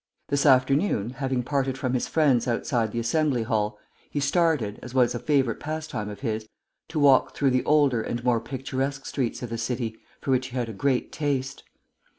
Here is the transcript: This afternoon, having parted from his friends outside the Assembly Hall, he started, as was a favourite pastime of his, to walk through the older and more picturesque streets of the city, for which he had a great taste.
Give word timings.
This 0.29 0.47
afternoon, 0.47 1.11
having 1.11 1.43
parted 1.43 1.77
from 1.77 1.93
his 1.93 2.07
friends 2.07 2.47
outside 2.47 2.91
the 2.91 2.97
Assembly 2.99 3.43
Hall, 3.43 3.77
he 4.09 4.19
started, 4.19 4.79
as 4.81 4.95
was 4.95 5.13
a 5.13 5.19
favourite 5.19 5.59
pastime 5.59 6.09
of 6.09 6.21
his, 6.21 6.47
to 6.87 6.97
walk 6.99 7.35
through 7.35 7.51
the 7.51 7.63
older 7.65 8.01
and 8.01 8.23
more 8.23 8.39
picturesque 8.41 9.05
streets 9.05 9.43
of 9.43 9.51
the 9.51 9.59
city, 9.59 9.95
for 10.19 10.31
which 10.31 10.47
he 10.47 10.55
had 10.55 10.69
a 10.69 10.73
great 10.73 11.11
taste. 11.11 11.61